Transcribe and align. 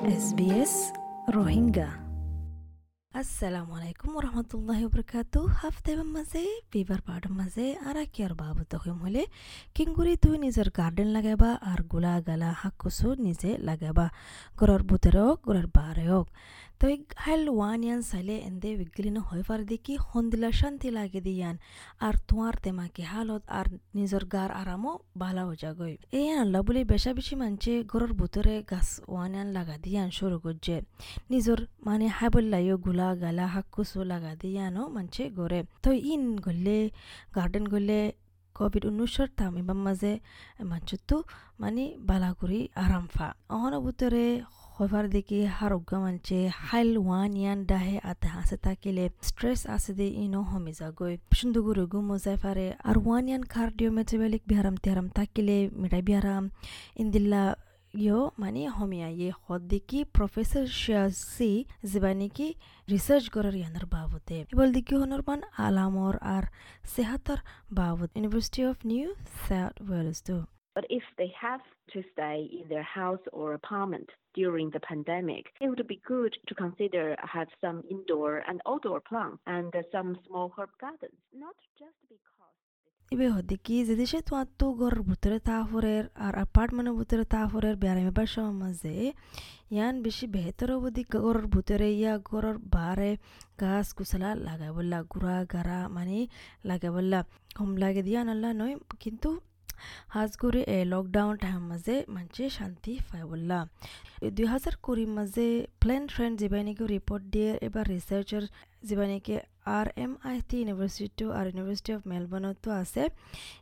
SBS 0.00 0.74
Rohingya 1.28 1.88
আসসালামু 3.12 3.72
আলাইকুম 3.78 4.10
রহমতুল্লাহ 4.20 4.80
বরকাতু 4.86 5.40
হাফতেবার 5.60 6.08
মাঝে 6.16 6.42
বিবার 6.72 7.00
পাহাড়ের 7.06 7.32
মাঝে 7.32 7.66
আর 7.88 7.96
কি 8.12 8.20
আর 8.22 8.32
বাবু 8.34 8.62
তখন 8.70 8.94
হলে 9.04 9.22
কিংগুরি 9.76 10.14
তুই 10.16 10.36
নিজের 10.38 10.68
গার্ডেন 10.78 11.08
লাগাবা 11.16 11.50
আর 11.70 11.80
গোলা 11.82 12.14
গালা 12.28 12.50
শাক 12.60 12.74
কচু 12.78 13.08
নিজে 13.26 13.50
লাগাবা 13.58 14.06
ঘরের 14.58 14.82
ভিতরে 14.82 15.20
হোক 15.26 15.38
ঘরের 15.46 15.68
বারে 15.76 16.04
হোক 16.12 16.26
বিগলিন 18.78 19.16
হয় 19.28 19.44
পারে 19.48 19.64
দেখি 19.64 19.94
সন্দিলা 20.04 20.50
শান্তি 20.60 20.88
লাগে 20.90 21.20
দিয়ান 21.20 21.56
আর 22.00 22.14
তোমার 22.28 22.54
তেমাকে 22.64 23.02
হালত 23.02 23.42
আর 23.50 23.66
নিজের 23.94 24.24
গার 24.24 24.50
আরামও 24.52 24.92
ভালো 25.16 25.42
হয়ে 25.48 25.60
যাগই 25.62 25.94
এই 26.12 26.28
আল্লাহ 26.34 26.60
বলে 26.62 26.80
বেশা 26.84 27.10
বেশি 27.18 27.34
মানছে 27.42 27.72
ঘরের 27.82 28.12
ভিতরে 28.20 28.54
গাছ 28.70 28.88
ওয়ান 29.08 29.32
ইয়ান 29.34 29.48
লাগা 29.56 29.76
দিয়ান 29.84 30.08
শুরু 30.10 30.36
করছে 30.38 30.74
নিজের 31.30 31.60
মানে 31.84 32.06
হাবল্লাইও 32.18 32.76
গুলা 32.78 33.08
গালা 33.22 33.46
হাক 33.46 33.66
কুসু 33.74 34.00
লাগা 34.04 34.32
দিয়ানো 34.42 34.82
মানছে 34.88 35.22
গড়ে 35.38 35.60
তো 35.84 35.90
ইন 36.06 36.22
গলে 36.38 36.78
গার্ডেন 37.36 37.64
গলে 37.74 38.00
কোভিড 38.56 38.84
উনিশর 38.86 39.28
তামিবার 39.38 39.78
মাঝে 39.86 40.12
মানচতো 40.70 41.16
মানে 41.60 41.84
বালা 42.08 42.30
করি 42.40 42.60
আরাম 42.76 43.04
ফা 43.14 43.28
অহন 43.50 43.72
ভিতরে 43.84 44.24
হইবার 44.80 45.06
দেখি 45.16 45.38
হারোগ্য 45.56 45.90
মানছে 46.04 46.38
হাইল 46.60 46.92
ওয়ান 47.00 47.30
ইয়ান 47.40 47.58
ডাহে 47.70 47.96
আতে 48.10 48.28
হাসে 48.34 48.56
থাকিলে 48.66 49.04
স্ট্রেস 49.28 49.60
আছে 49.74 49.92
দে 49.98 50.06
ইনো 50.24 50.40
হমি 50.50 50.72
যাগৈ 50.80 51.14
সুন্দর 51.38 51.62
গু 51.92 51.98
মজাই 52.08 52.36
ফারে 52.42 52.66
আর 52.88 52.96
ওয়ান 52.98 53.24
ইয়ান 53.30 53.42
কার্ডিও 53.54 53.90
মেটাবলিক 53.96 54.42
বিহারাম 54.50 54.76
তেহারাম 54.84 55.06
থাকিলে 55.18 55.56
মিঠাই 55.80 56.02
বিহারাম 56.08 56.44
ইন্দিল্লা 57.02 57.42
ইয়ো 57.94 58.18
মানে 58.40 58.62
হমিয়া 58.76 59.08
ইয়ে 59.12 59.30
হদ 59.42 59.62
দেখি 59.72 59.98
প্রফেসর 60.16 60.64
শিয়াসি 60.80 61.52
জিবানিকি 61.90 62.48
রিসার্চ 62.88 63.24
করার 63.34 63.54
ইয়ানার 63.60 63.86
বাবদে 63.94 64.38
এবার 64.52 64.68
দেখি 64.76 64.94
হনর 65.00 65.22
মান 65.28 65.40
আলামর 65.66 66.14
আর 66.34 66.44
সেহাতর 66.92 67.38
বাবদ 67.78 68.08
university 68.16 68.60
of 68.70 68.76
new 68.90 69.08
south 69.44 69.74
Wales 69.86 70.20
তো 70.28 70.36
But 70.80 70.92
if 70.92 71.02
they 71.18 71.30
have 71.38 71.60
to 71.92 72.02
stay 72.12 72.48
in 72.58 72.66
their 72.70 72.82
house 72.84 73.20
or 73.34 73.52
apartment 73.52 74.08
during 74.32 74.70
the 74.70 74.80
pandemic, 74.80 75.44
it 75.60 75.68
would 75.68 75.86
be 75.86 76.00
good 76.06 76.32
to 76.48 76.54
consider 76.54 77.04
have 77.20 77.48
some 77.60 77.82
indoor 77.90 78.42
and 78.48 78.62
outdoor 78.66 79.00
plants 79.00 79.42
and 79.46 79.76
uh, 79.76 79.82
some 79.92 80.16
small 80.26 80.54
herb 80.56 80.70
gardens, 80.80 81.20
not 81.34 81.56
just 81.78 81.98
because. 82.08 82.54
ইবে 83.08 83.26
হদি 83.36 83.56
কি 83.66 83.76
যে 83.88 83.94
দেশে 84.02 84.18
তোমার 84.28 84.46
তো 84.60 84.66
ঘরের 84.80 85.02
ভিতরে 85.10 85.38
তাহরের 85.50 86.04
আর 86.26 86.34
অ্যাপার্টমেন্টের 86.40 86.96
ভিতরে 87.00 87.24
তাহরের 87.34 87.76
ব্যারামে 87.82 88.12
বাসার 88.18 88.50
মাঝে 88.62 88.94
ইয়ান 89.74 89.94
বেশি 90.06 90.24
বেহতর 90.34 90.70
অবধি 90.76 91.02
ঘরের 91.14 91.46
ভিতরে 91.54 91.88
ইয়া 92.00 92.14
ঘরের 92.30 92.56
বারে 92.74 93.10
গাছ 93.62 93.86
কুসলা 93.96 94.30
লাগাই 94.46 94.72
বললা 94.76 94.98
গুড়া 95.12 95.36
গারা 95.54 95.78
মানে 95.96 96.18
লাগাই 96.68 96.90
বললা 96.96 97.18
কম 97.56 97.70
লাগে 97.82 98.02
দিয়া 98.08 98.20
নাল্লা 98.28 98.50
নয় 98.60 98.74
কিন্তু 99.02 99.28
হাজ 100.14 100.30
করে 100.42 100.60
এ 100.68 100.78
লকডাউন 100.92 101.34
টাইম 101.42 101.62
মাঝে 101.70 101.94
মানছে 102.14 102.44
শান্তি 102.58 102.92
পাই 103.08 103.22
বললা 103.30 103.58
দুই 104.36 104.46
হাজার 104.54 104.74
কুড়ির 104.84 105.10
মাঝে 105.18 105.46
প্লেন 105.82 106.02
ট্রেন্ড 106.10 106.34
যেবাই 106.40 106.62
নাকি 106.68 106.84
রিপোর্ট 106.88 107.22
দিয়ে 107.34 107.50
এবার 107.66 107.84
রিসার্চার 107.90 108.42
যেবাই 108.88 109.08
নাকি 109.12 109.34
R 109.76 109.86
M 110.04 110.12
I 110.24 110.36
T 110.48 110.56
university 110.60 111.24
R 111.38 111.44
university 111.50 111.90
of 111.96 112.02
মেলবোর্নতো 112.12 112.68
আছে 112.82 113.02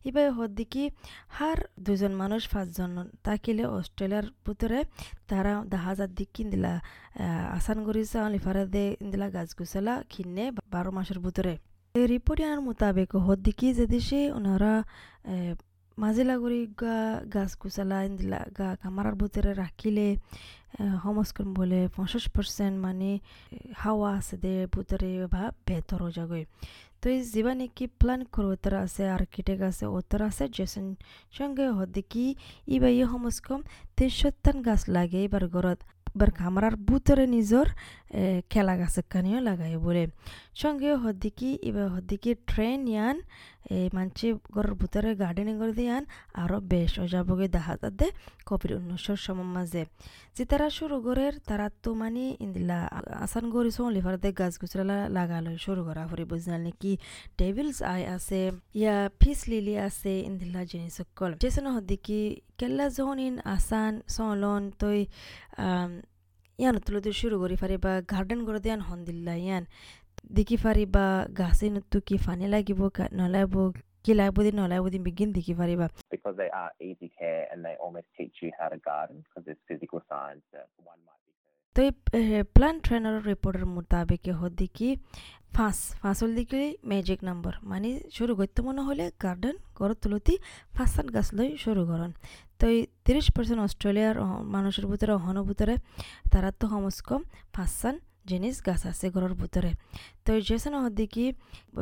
এবার 0.08 0.26
হদ্দিকি 0.38 0.84
হার 1.36 1.58
দুজন 1.86 2.12
মানুষ 2.22 2.42
পাঁচজন 2.52 2.90
থাকিলে 3.26 3.64
অস্ট্রেলিয়ার 3.76 4.26
ভিতরে 4.46 4.78
তারা 5.30 5.52
দেখা 5.64 5.86
হাজার 5.88 6.10
দিক 6.18 6.28
কিনদিলা 6.34 6.72
আসান 7.56 7.78
করিছা 7.86 8.18
লিফারে 8.34 8.64
দে 8.74 8.84
ইন্দিলা 9.02 9.28
গাছ 9.34 9.48
গুছালা 9.58 9.94
কিনে 10.12 10.44
বারো 10.72 10.90
মাসের 10.96 11.18
ভিতরে 11.24 11.54
রিপোর্ট 11.94 12.40
আনার 12.46 12.62
মোতাবেক 12.68 13.10
হদ্দিকি 13.26 13.68
যে 13.78 13.84
দেশে 13.94 14.20
ওনারা 14.38 14.72
মাজিলা 15.98 16.34
কৰি 16.42 16.60
গা 16.80 16.96
গাছ 17.34 17.50
গুচালা 17.62 17.98
ইন্দিলা 18.08 18.40
গা 18.58 18.68
কামারার 18.82 19.16
ভিতরে 19.20 19.52
রাখিলে 19.54 20.06
সমস্করম 21.04 21.50
বলে 21.60 21.80
পঞ্চাশ 21.96 22.24
পার্সেন্ট 22.34 22.76
মানে 22.84 23.10
হাওয়া 23.82 24.08
আছে 24.18 24.36
দে 24.44 24.52
ভিতরে 24.74 25.10
বা 25.34 25.42
বেতর 25.66 26.00
যাগৈ 26.16 26.44
তো 27.00 27.06
এই 27.14 27.20
যিবা 27.32 27.52
নাকি 27.54 27.84
প্ল্যান 28.00 28.20
করো 28.34 28.48
ওতর 28.54 28.74
আছে 28.84 29.02
আর্কিটেক্ট 29.16 29.62
আছে 29.70 29.84
ওতর 29.98 30.20
আছে 30.28 30.44
জেসন 30.56 30.86
সঙ্গে 31.32 31.64
হদিকি 31.78 32.24
ইবা 32.68 32.88
ইয়ে 32.96 33.06
সমস্কম 33.14 33.58
তেসত্তান 33.96 34.56
গাছ 34.66 34.80
লাগে 34.96 35.20
এবার 35.26 35.44
ঘরত 35.54 35.78
এবার 36.14 36.30
কামরার 36.32 36.74
ভিতরে 36.88 37.24
নিজর 37.36 37.66
খেলা 38.50 38.74
গাছের 38.80 39.06
কানিও 39.12 39.40
লাগাই 39.48 39.74
বলে 39.86 40.04
সঙ্গে 40.62 40.90
হদ্দিকি, 41.04 41.50
এবার 41.68 41.86
হদ্দিকি 41.94 42.30
ট্রেন 42.50 42.80
ইয়ান 42.92 43.16
মানছে 43.96 44.26
ঘরের 44.54 44.74
ভিতরে 44.80 45.10
গার্ডেনিং 45.22 45.54
করে 45.60 45.74
দিয়ান 45.80 46.02
আরও 46.42 46.58
বেশ 46.72 46.92
অজাবগে 47.04 47.46
দেখা 47.56 47.74
তাতে 47.82 48.06
কোভিড 48.48 48.70
উনিশশোর 48.78 49.20
সময় 49.26 49.48
মাঝে। 49.56 49.82
যে 50.36 50.42
তারা 50.50 50.68
শুরু 50.78 50.96
করের 51.06 51.34
তারা 51.48 51.66
তো 51.84 51.90
মানে 52.02 52.24
ইন্দিলা 52.44 52.78
আসান 53.24 53.44
করি 53.54 53.70
সো 53.76 53.82
লিভারতে 53.96 54.28
গাছ 54.40 54.54
গুছরা 54.60 54.84
লাগালো, 55.16 55.50
শুরু 55.66 55.80
করা 55.88 56.02
ফুরি 56.10 56.24
বুঝলাম 56.32 56.60
নাকি 56.66 56.92
টেবিলস 57.38 57.78
আই 57.92 58.02
আছে, 58.16 58.40
ইয়া 58.80 58.96
ফিস 59.20 59.40
লিলি 59.50 59.74
আছে, 59.88 60.12
ইন্দিলা 60.28 60.60
জিনিস 60.70 60.92
সকল। 60.98 61.30
যেসন 61.42 61.66
হদ্দিকি 61.76 62.20
কেল্লা 62.58 62.86
যখন 62.96 63.18
ইন 63.26 63.36
আসান, 63.54 63.92
সলন 64.14 64.62
তৈ 64.80 65.00
ইয়ান 66.62 66.76
তুলতে 66.86 67.10
শুরু 67.20 67.36
করি 67.42 67.54
ফারি 67.60 67.76
বা 67.84 67.92
গার্ডেন 68.12 68.40
করে 68.46 68.60
দিয়ান 68.64 68.80
হন 68.86 69.00
দিল্লা 69.08 69.34
ইয়ান। 69.44 69.64
দেখি 70.36 70.56
ফারি 70.62 70.84
বা 70.96 71.06
গাছে 71.40 71.66
নতু 71.74 71.98
কি 72.08 72.16
ফানি 72.24 72.46
লাগিব 72.54 72.80
নলাইব 73.20 73.54
কি 74.04 74.12
লাগব 74.20 74.36
দিন 74.46 74.54
নলাইব 74.62 74.84
দিন 74.94 75.02
বিগিন 75.08 75.28
দেখি 75.36 75.54
Fariba 75.58 75.86
because 76.14 76.36
they 76.42 76.50
are 76.62 76.72
easy 76.88 77.08
care 77.18 77.42
and 77.50 77.58
they 77.64 77.74
almost 77.84 78.08
teach 78.18 78.36
you 78.42 78.50
how 78.58 78.68
to 78.72 78.78
garden 78.88 79.16
because 79.24 79.42
there's 79.46 79.62
physical 79.70 80.00
signs 80.10 80.42
that 80.54 80.68
one 80.92 81.00
might 81.06 81.22
be 81.26 81.32
তো 81.76 81.80
এই 81.84 81.92
প্ল্যান 82.56 82.76
ট্রেনার 82.84 83.16
রিপোর্টের 83.30 83.66
মোতাবেক 83.76 84.22
হদি 84.40 84.68
কি 84.76 84.88
ফাঁস 85.56 85.78
ফাঁসল 86.02 86.30
দিকে 86.38 86.60
ম্যাজিক 86.90 87.20
নাম্বার 87.28 87.54
মানে 87.70 87.90
শুরু 88.16 88.32
করতে 88.38 88.58
মনে 88.68 88.82
হলে 88.88 89.04
গার্ডেন 89.24 89.56
ঘর 89.78 89.90
তুলতি 90.02 90.34
ফাঁসান 90.76 91.06
গাছ 91.16 91.28
লই 91.38 91.48
শুরু 91.64 91.82
করেন। 91.90 92.10
তো 92.58 92.64
এই 92.74 92.78
তিরিশ 93.06 93.26
পার্সেন্ট 93.34 93.60
অস্ট্রেলিয়ার 93.66 94.16
মানুষের 94.54 94.86
ভিতরে 94.90 95.12
অহনের 95.18 95.44
ভিতরে 95.50 95.74
তারা 96.32 96.48
তো 96.60 96.66
কম 97.08 97.22
ফাঁসান 97.54 97.94
জিনিস 98.30 98.56
গাছ 98.66 98.82
আছে 98.90 99.06
ঘরের 99.14 99.34
ভিতরে 99.40 99.70
তো 100.24 100.30
যেসন 100.48 100.74
হদিকি 100.84 101.24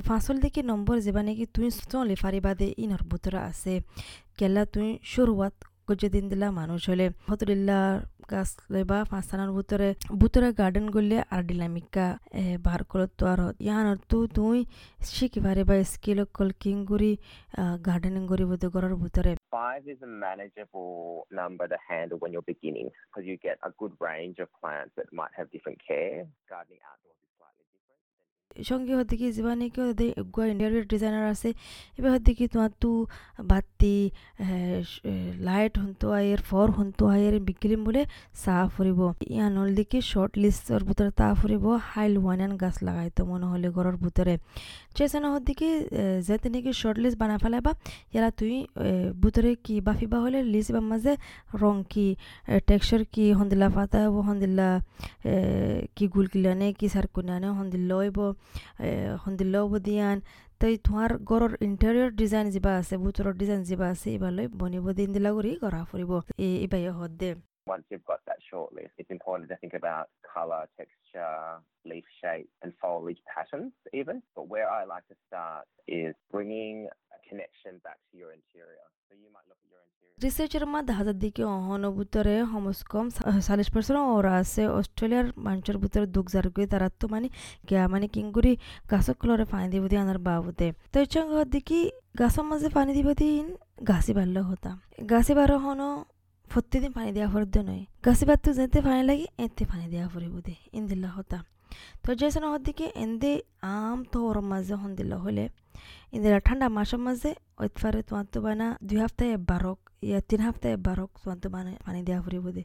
ফাঁসল 0.07 0.37
দেখি 0.45 0.61
নম্বর 0.71 0.97
যেবা 1.07 1.23
নাকি 1.29 1.45
তুই 1.55 1.69
চলে 1.93 2.15
ফারিবাদে 2.23 2.69
ইনর 2.85 3.03
ভিতরে 3.11 3.41
আছে। 3.51 3.73
কেলা 4.39 4.63
তুই 4.75 4.89
শুরুয়াত 5.13 5.55
যেদিন 6.03 6.25
দিলা 6.33 6.49
মানুষ 6.61 6.81
হলে 6.91 7.07
হতদিল্লা 7.29 7.79
গাছ 8.33 8.51
লইবা 8.73 8.99
পাঁচটানার 9.13 9.51
ভিতরে 9.57 9.89
ভিতরে 10.23 10.49
গার্ডেন 10.61 10.87
করলে 10.95 11.17
আর 11.35 11.43
ডিলামিকা 11.51 12.07
বার 12.67 12.81
করত 12.93 13.11
তো 13.19 13.25
আর 13.33 13.41
ইয়ানোর 13.67 13.99
তো 14.11 14.19
তুই 14.37 14.59
শিখি 15.09 15.41
পারে 15.47 15.63
বা 15.69 15.75
স্কিল 15.93 16.19
কল 16.37 16.51
কিং 16.63 16.77
করি 16.91 17.13
গার্ডেনিং 17.87 18.23
করি 18.31 18.45
বোধ 18.51 18.63
ঘরের 18.75 18.95
ভিতরে 19.05 19.33
Five 19.57 19.85
is 19.89 20.01
a 20.03 20.11
manageable 20.27 20.93
number 21.33 21.67
to 21.69 21.79
handle 21.89 22.19
when 22.19 22.31
you're 22.33 22.51
beginning 22.55 22.89
because 23.07 23.25
you 23.31 23.37
get 23.39 23.57
a 23.63 23.71
good 23.81 23.93
range 24.01 24.39
of 24.45 24.49
plants 24.61 24.93
that 24.99 25.09
might 25.13 25.35
have 25.39 25.47
different 25.51 25.81
care. 25.89 26.17
Gardening 26.51 26.83
outdoors 26.91 27.19
is 27.25 27.31
slightly 27.39 27.67
different. 27.75 28.01
সঙ্গে 28.71 28.93
হতে 28.99 29.15
কি 29.21 29.27
যিবা 29.37 29.53
নাকি 29.61 29.81
গুৱা 30.35 30.45
ইণ্টেৰিয়ৰ 30.53 30.85
ডিজাইনাৰ 30.93 31.25
আছে 31.35 31.51
এবার 31.99 32.11
হতে 32.17 32.31
কি 32.39 32.45
তোমার 32.53 32.73
তু 32.83 32.91
বাতি 33.51 33.76
লাইট 35.49 35.75
হন্তু 35.83 36.07
আয়ের 36.19 36.41
ফর 36.51 36.67
হন্তু 36.79 37.03
আয়ের 37.15 37.35
বিক্রিম 37.49 37.81
বলে 37.87 38.03
চাহ 38.43 38.63
ফুরিব 38.75 39.01
ইয়ান 39.29 39.53
হল 39.59 39.71
দেখি 39.79 39.99
শর্ট 40.13 40.33
লিস্টর 40.43 40.81
ভিতরে 40.89 41.11
তা 41.21 41.27
ফুরিব 41.41 41.65
হাইল 41.91 42.15
ওয়ান 42.25 42.53
গাছ 42.63 42.77
লাগাইতো 42.87 43.23
মনে 43.31 43.47
হলে 43.53 43.69
ঘরের 43.77 43.97
ভিতরে 44.05 44.35
চেসেন 44.97 45.25
হতে 45.35 45.53
কি 45.61 45.69
যেতে 46.27 46.49
নাকি 46.55 46.71
শর্ট 46.81 46.97
লিস্ট 47.03 47.17
বানা 47.23 47.37
ফেলাবা 47.43 47.73
ইয়ারা 48.13 48.31
তুই 48.39 48.55
ভিতরে 49.23 49.51
কি 49.65 49.75
বাফিবা 49.87 50.19
হলে 50.25 50.39
লিস্ট 50.53 50.71
বা 50.77 50.83
মাঝে 50.91 51.13
রং 51.63 51.77
কি 51.93 52.07
টেক্সচার 52.69 53.01
কি 53.15 53.25
হন্দিলা 53.39 53.69
ফাতা 53.77 53.99
হব 54.05 54.17
হন্দিলা 54.29 54.69
কি 55.97 56.05
গুলকিলানে 56.15 56.69
কি 56.79 56.87
সারকুনানে 56.95 57.49
হন্দিল্লা 57.59 57.95
হইব 58.01 58.19
হন্দিল্লা 59.25 59.59
হব 59.65 59.73
দিয়ান 59.87 60.17
ତ 60.63 60.69
ଇ 60.73 60.77
ତୁଆଁର 60.89 61.17
ଘରର 61.31 61.57
ଇଣ୍ଟେରିୟର 61.67 62.13
ଡିଜାଇନ୍ 62.21 62.51
ଯିବା 62.55 62.71
ଆସେ 62.81 62.95
ଭୂତର 63.03 63.33
ଡିଜାଇନ୍ 63.41 63.65
ଯିବା 63.71 63.87
ଆସେ 63.95 64.09
ଇବା 64.17 64.29
ଲଇ 64.37 64.47
ବନିବ 64.63 64.95
ଦିନ 65.01 65.17
ଦିଲା 65.17 65.31
କରି 65.39 65.51
କରା 65.65 65.81
ଫରିବ 65.91 66.21
ଏ 66.47 66.49
ଇବା 66.67 66.79
Once 67.67 67.85
you've 67.91 68.07
got 68.07 68.21
that 68.31 68.41
short 68.49 68.71
list, 68.73 68.93
it's 68.97 69.11
important 69.11 69.49
to 69.51 69.57
think 69.63 69.75
about 69.75 70.07
color, 70.23 70.69
texture, 70.79 71.59
leaf 71.85 72.07
shape, 72.21 72.49
and 72.63 72.73
foliage 72.81 73.23
patterns, 73.27 73.73
even. 73.93 74.23
But 74.37 74.47
where 74.53 74.69
I 74.71 74.85
like 74.85 75.07
to 75.09 75.17
start 75.27 75.67
is 75.89 76.15
bringing 76.31 76.87
a 77.17 77.19
connection 77.29 77.83
back 77.83 77.99
to 78.11 78.15
your 78.23 78.31
interior. 78.39 78.87
So 79.09 79.19
you 79.19 79.29
might 79.35 79.49
look 79.51 79.59
at 79.59 79.66
মধ্যে 80.19 80.93
হাজার 80.93 81.17
দিকে 81.19 81.43
অহন 81.55 81.83
ভিতরে 81.97 82.35
হমস 82.53 82.81
কম 82.91 83.07
চাল্লিশ 83.47 83.69
percent 83.75 83.99
ওরা 84.11 84.33
আছে 84.41 84.63
অস্ট্রেলিয়ার 84.71 85.27
মানুষের 85.39 85.77
ভিতরে 85.83 86.07
দুঃখ 86.15 86.27
জারগুই 86.35 86.67
তারা 86.67 86.89
তো 87.01 87.05
মানে 87.13 87.29
গিয়া 87.69 87.83
মানে 87.93 88.07
কিংগুরি 88.15 88.53
গাছক 88.91 89.17
কলরে 89.21 89.45
পানি 89.53 89.67
দিব 89.73 89.85
দিয়ে 89.91 90.01
আনার 90.05 90.19
বাবুতে 90.27 90.67
তো 90.93 90.99
চঙ্গ 91.07 91.33
দিকে 91.55 91.79
গাছের 92.21 92.45
মাঝে 92.51 92.69
পানি 92.77 92.91
দিব 92.97 93.09
দিন 93.21 93.45
গাছি 93.89 94.13
বাড়লে 94.17 94.41
হতা 94.49 94.71
গাছি 95.11 95.33
বারো 95.39 95.57
হনো 95.65 95.89
প্রতিদিন 96.47 96.91
পানি 96.97 97.11
দেওয়া 97.17 97.29
ফরদ 97.33 97.57
নয় 97.69 97.83
গাছি 98.07 98.25
বারতো 98.29 98.49
যেতে 98.59 98.79
পানি 98.87 99.03
লাগে 99.09 99.27
এতে 99.45 99.63
পানি 99.71 99.87
দেওয়া 99.93 100.09
ফুরিব 100.13 100.35
দে 100.47 100.55
ইন্দিল্লা 100.79 101.11
হতা 101.17 101.39
তো 102.05 102.11
যেসন 102.21 102.45
হদিকে 102.53 102.87
এন্দে 103.05 103.33
আম 103.75 103.99
তো 104.13 104.19
ওর 104.29 104.39
মাঝে 104.51 104.75
হন্দিল্লা 104.83 105.19
হলে 105.25 105.45
ইন্দিরা 106.15 106.39
ঠান্ডা 106.47 106.67
মাসের 106.77 107.01
মাঝে 107.07 107.31
ওইতফারে 107.61 108.01
তোমার 108.09 108.27
তো 108.33 108.39
বানা 108.47 108.67
দুই 108.89 108.99
সপ্তাহে 109.03 109.37
বারক 109.51 109.79
ইয়া 110.07 110.21
তিন 110.29 110.41
সপ্তাহে 110.47 110.77
বারক 110.87 111.11
তোমার 111.21 111.39
তো 111.43 111.49
বানা 111.55 111.71
পানি 111.87 112.01
দেওয়া 112.09 112.21
ফুরিব 112.25 112.47
দে 112.57 112.63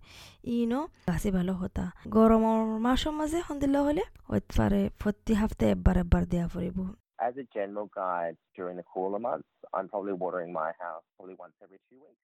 ইনো 0.54 0.80
গাছে 1.08 1.30
ভালো 1.38 1.54
হতা 1.62 1.86
গরমের 2.16 2.60
মাসের 2.86 3.14
মাঝে 3.20 3.40
হন্দিল্লা 3.48 3.80
হলে 3.88 4.04
ওইতফারে 4.34 4.82
প্রতি 5.02 5.34
সপ্তাহে 5.42 5.70
একবার 5.76 5.96
একবার 6.04 6.24
দেওয়া 6.32 6.48
ফুরিব 6.54 6.80
As 7.22 7.36
a 7.38 7.46
general 7.50 7.88
guide, 7.94 8.38
during 8.58 8.76
the 8.76 8.88
cooler 8.92 9.20
months, 9.20 9.50
I'm 9.76 9.88
probably 9.88 10.16
watering 10.16 10.52
my 10.54 10.72
house 10.80 11.04
probably 11.16 11.36
once 11.38 11.56
every 11.62 11.80
two 11.88 11.98
weeks. 11.98 12.22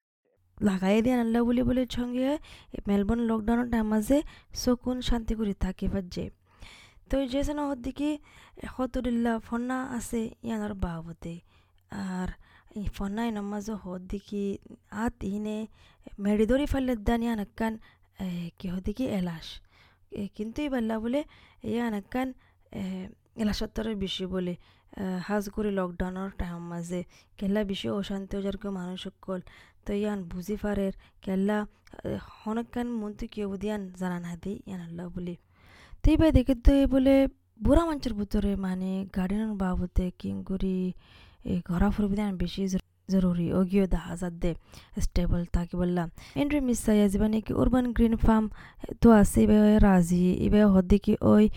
লাগাই 0.58 1.00
দিয়ে 1.06 1.16
আনলা 1.16 1.40
বলে 1.48 1.62
বলে 1.70 1.82
সঙ্গে 1.98 2.28
মেলবোর্ন 2.88 3.22
লকডাউনের 3.32 3.68
টাইম 3.74 3.88
মাঝে 3.94 4.18
চকুন 4.62 4.98
শান্তি 5.10 5.34
করে 5.40 5.54
থাকি 5.66 5.88
পারছে 5.94 6.24
তো 7.10 7.16
যে 7.34 7.42
যেন 7.48 7.60
দিকে 7.86 8.10
হতরিল্লা 8.76 9.34
ফন্না 9.48 9.78
আছে 9.98 10.22
ইয়ানোর 10.48 10.74
বাবতে। 10.84 11.34
আর 12.16 12.30
এই 12.80 12.88
ফন্না 12.98 13.22
ইন 13.30 13.38
হদ 13.84 14.02
দিকে 14.14 14.44
আত 15.04 15.16
ইনে 15.36 15.58
মেডি 16.24 16.46
ধরি 16.52 16.66
ফেললে 16.72 16.94
দান 17.08 17.22
ইয়ান 17.26 17.40
একান 17.46 17.74
কি 18.58 18.68
হদিকে 18.74 19.06
এলাস 19.20 19.48
এ, 20.20 20.22
কিন্তু 20.36 20.60
এবাল্লা 20.68 20.96
বলে 21.04 21.22
ইয়ান 21.74 21.94
একান 22.02 22.28
এলাসত্তরের 23.42 23.96
বেশি 24.04 24.26
বলে। 24.34 24.54
হাজ 25.28 25.44
করে 25.56 25.70
লকডাউনের 25.80 26.32
টাইম 26.40 26.62
মাঝে 26.72 27.02
কেলা 27.40 27.62
বেশি 27.72 27.88
অশান্তি 28.00 28.36
যারকে 28.46 28.68
মানুষ 28.80 28.98
সকল। 29.06 29.40
তো 29.86 29.92
ইয়ান 30.02 30.20
বুঝি 30.32 30.56
পারের 30.64 30.94
কেলা 31.26 31.58
হনকান 32.42 32.88
মন্ত্রী 33.02 33.26
কেউ 33.36 33.50
দিয়ান 33.62 33.82
জানা 34.00 34.18
না 34.26 34.32
দি 34.44 34.54
ইয়ান 34.70 34.82
আল্লাহ 34.88 35.06
বলি। 35.16 35.36
তো 36.04 36.72
এই 36.72 36.86
বলে 36.86 37.28
বুড়া 37.64 37.86
মানুষের 37.86 38.14
ভিতরে 38.14 38.56
মানে 38.56 39.06
গার্ডেনের 39.16 39.48
বাবদে 39.48 40.12
কিংগুরি 40.20 40.94
এই 41.46 41.62
ঘোরা 41.68 41.90
ফুরবি 41.90 42.16
বেশি 42.38 42.68
জরু- 42.68 43.12
জরুরি। 43.12 43.54
অগিও 43.54 43.88
দেখা 43.88 44.16
যাত 44.16 44.34
দে, 44.34 44.56
স্টেবল 45.00 45.46
তাকে 45.52 45.78
বললাম। 45.78 46.10
এন্ট্রি 46.36 46.60
মিস 46.60 46.86
চাই 46.86 47.10
জীবনে 47.10 47.42
কি 47.42 47.54
উরবান 47.54 47.94
গ্রিন 47.94 48.16
ফার্ম 48.16 48.50
তো 49.02 49.12
আছে 49.12 49.44
এবার 49.44 49.84
রাজি। 49.84 50.34
এবার 50.34 50.68
হদ্দি 50.68 50.98
কি 51.00 51.16
ওই 51.22 51.50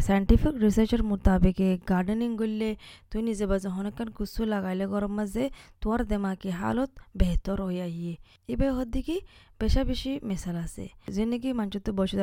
সায়েন্টিফিক 0.00 0.54
রিসার্চের 0.54 1.02
মোতাবেকে 1.02 1.78
গার্ডেনিং 1.88 2.36
করলে 2.36 2.76
তুই 3.10 3.22
নিজে 3.22 3.46
বাজে 3.46 3.68
হনকান 3.68 4.08
কুসু 4.10 4.44
লাগাইলে 4.44 4.86
গরম 4.86 5.12
মাঝে, 5.12 5.50
তোর 5.80 6.04
দেমাকি 6.04 6.50
হালত 6.50 6.90
বেহতর 7.16 7.62
হয়ে 7.62 7.82
আইয়ে। 7.82 8.16
এবার 8.48 8.72
হদ্দি 8.72 9.02
কি 9.02 9.20
বেশা 9.60 9.82
বেশি 9.90 10.10
মেশাল 10.30 10.56
আছে। 10.66 10.84
যে 11.14 11.22
নাকি 11.30 11.48
মানুষ 11.58 11.74
তো 11.86 11.90
বসে 11.98 12.16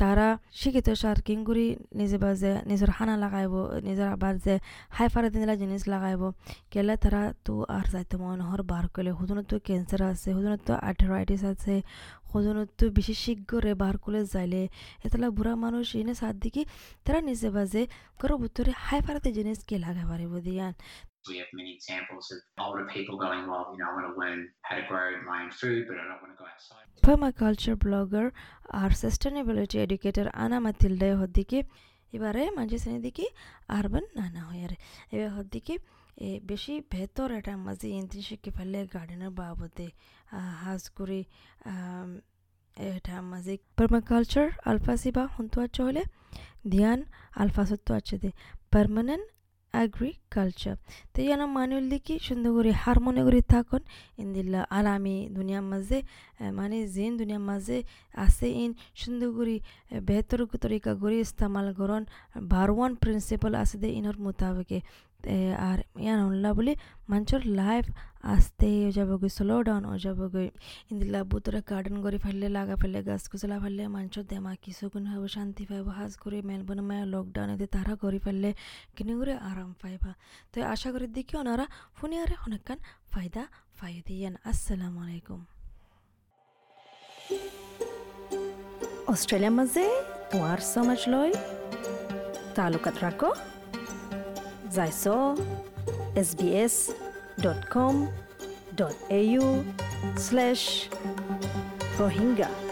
তারা 0.00 0.28
শিক্ষিত 0.60 0.88
সার 1.02 1.18
কিংগুরি 1.26 1.66
নিজে 2.00 2.18
বাজে, 2.24 2.52
নিজের 2.70 2.90
হানা 2.96 3.14
লাগাইব, 3.24 3.54
নিজের 3.88 4.08
আবার 4.14 4.34
যে 4.44 4.54
হাই 4.96 5.08
ফারা 5.12 5.28
দিনলা 5.34 5.54
জিনিস 5.62 5.82
লাগাইব, 5.92 6.22
কেলে 6.72 6.94
তারা 7.04 7.22
তো 7.46 7.54
আর 7.76 7.86
যাইতে 7.92 8.14
মনোহর 8.22 8.60
বার 8.72 8.84
করলে 8.94 9.10
হুদনত 9.18 9.46
তো 9.50 9.56
ক্যান্সার 9.66 10.02
আছে 10.12 10.28
হুদনত 10.36 10.60
তো 10.68 10.72
আর্থারাইটিস 10.88 11.42
আছে 11.52 11.74
হুদনত 12.30 12.68
তো 12.78 12.84
বিশেষজ্ঞরে 12.98 13.72
বার 13.82 13.94
করলে 14.02 14.20
যাইলে। 14.34 14.62
এতলা 15.06 15.28
বুড়া 15.36 15.54
মানুষ 15.64 15.86
এনে 16.00 16.14
সাত 16.20 16.34
দিকে 16.44 16.62
তারা 17.04 17.20
নিজে 17.28 17.48
বাজে 17.56 17.82
করো 18.20 18.34
ভিতরে 18.42 18.72
হাই 18.86 19.00
ফারাতে 19.04 19.30
জিনিস 19.38 19.58
কে 19.68 19.76
লাগাই 19.84 20.06
পারিব 20.10 20.32
দিয়ান। 20.46 20.72
We 21.24 21.36
have 21.36 21.48
many 21.52 21.74
examples 21.74 22.30
of 22.30 22.38
older 22.58 22.86
people 22.86 23.18
going, 23.18 23.46
well, 23.46 23.68
you 23.72 23.78
know, 23.78 23.86
I 23.86 23.94
want 23.94 24.14
to 24.14 24.20
learn 24.20 24.48
how 24.62 24.76
to 24.76 24.82
grow 24.82 25.20
my 25.22 25.42
own 25.42 25.50
food, 25.52 25.84
but 25.86 25.96
I 25.96 26.04
don't 26.08 26.20
want 26.22 26.32
to 26.34 26.38
go 26.38 26.46
outside. 26.46 26.86
permaculture 27.02 27.76
blogger 27.78 28.26
আর 28.80 28.90
sustainability 29.02 29.76
educator 29.84 30.26
Anna 30.44 30.58
Matilde 30.66 31.08
হদ্দিকে 31.20 31.58
এবারে 32.12 32.42
মাঝে 32.58 32.76
শ্রেণি 32.82 33.00
দিকে 33.06 33.24
urban 33.76 34.04
নানা 34.18 34.40
হয় 34.48 34.62
আর 34.66 34.72
এবার 35.14 35.30
হদ্দিকে 35.36 35.74
এ 36.18 36.30
বেশি 36.50 36.74
ভেতর 36.94 37.28
এটা 37.38 37.52
মাঝে 37.66 37.88
ইন্দ্রি 38.00 38.22
শিখে 38.28 38.50
ফেললে 38.56 38.80
গার্ডেনের 38.94 39.32
বাবদে 39.40 39.88
হাজ 40.62 40.82
করে 40.98 41.18
এটা 42.76 43.14
মাঝে 43.32 43.54
পারমাকালচার 43.78 44.46
আলফাসিবা 44.70 45.24
হন্তু 45.36 45.56
আচ্ছা 45.64 45.82
হলে 45.88 46.02
ধ্যান 46.74 46.98
আলফা 47.42 47.64
সত্য 47.70 47.88
আছে 47.98 48.16
দে 48.22 48.30
পারমানেন্ট 48.72 49.24
agriculture. 49.84 50.76
তো 51.12 51.18
যেন 51.28 51.42
মানুষ 51.58 51.80
দিকে 51.92 52.14
সুন্দর 52.26 52.50
করে 52.56 52.70
হারমোনি 52.82 53.22
করে 53.26 53.40
থাকুন। 53.52 53.82
ইন্দিল্লা 54.22 54.60
আলামি 54.78 55.16
দুনিয়ার 55.36 55.64
মাঝে 55.72 55.98
মানে 56.58 56.76
জিন 56.94 57.12
দুনিয়ার 57.20 57.44
মাঝে 57.50 57.78
আছে 58.24 58.46
ইন 58.62 58.70
সুন্দর 59.00 59.28
করে 59.36 59.56
বেহতর 60.08 60.40
তরিকা 60.64 60.92
করে 61.02 61.16
ইস্তেমাল 61.24 61.66
করন। 61.78 62.02
বারওয়ান 62.52 62.92
প্রিন্সিপাল 63.02 63.52
আছে 63.62 63.76
দে 63.82 63.88
ইনর 63.98 64.16
মোতাবেকে। 64.24 64.78
আর 65.68 65.78
ইয়ান 66.04 66.18
উল্লা 66.30 66.50
বলে, 66.58 66.72
মানুষের 67.10 67.42
লাইফ 67.60 67.84
আস্তে 68.22 68.68
গই 69.22 69.30
স্লো 69.36 69.56
ডাউন 69.66 69.84
যাব 70.04 70.20
গই 70.34 70.48
ইন্দিল্লা 70.90 71.20
বুতরে 71.30 71.60
গার্ডেন 71.70 71.96
করে 72.04 72.18
ফেললে, 72.24 72.46
লাগা 72.56 72.74
ফেললে 72.80 73.00
গাছ 73.08 73.22
গুছলা 73.32 73.56
ফেললে 73.62 73.84
মানুষের 73.96 74.24
দেমা, 74.30 74.52
কিছু 74.64 74.84
গুণ 74.92 75.04
হব 75.12 75.22
শান্তি 75.34 75.62
পাইব, 75.70 75.86
হাজ 75.98 76.12
করে 76.22 76.38
মেলবোর্ন 76.48 76.80
মায়া 76.88 77.04
লকডাউনে 77.12 77.66
তারা 77.74 77.94
করে 78.02 78.18
ফেললে, 78.24 78.50
কিনে 78.96 79.14
করে 79.20 79.34
আরাম 79.50 79.70
পাইবা। 79.80 80.12
তো 80.52 80.56
আশা 80.74 80.88
করি 80.94 81.06
দেখি 81.16 81.34
ওনারা 81.42 81.66
ফোনিয়ারে 81.98 82.36
অনেকক্ষণ 82.46 82.78
ফায়দা 83.12 83.42
ফাই 83.78 83.94
দিয়েন। 84.08 84.34
আসসালামু 84.50 84.98
আলাইকুম। 85.04 85.40
অষ্ট্ৰেলিয়াৰ 89.12 89.54
মাজে 89.58 89.84
পুৱাৰ 90.30 90.60
সমাজ 90.74 91.00
লৈ 91.12 91.30
তালুকাত 92.56 92.96
ৰাখ 93.04 93.22
যাইছ 94.76 95.04
S 96.20 96.30
B 96.38 96.48
S 96.64 96.76
www.com.au 97.38 98.14
slash 100.16 100.88
Rohingya. 101.98 102.69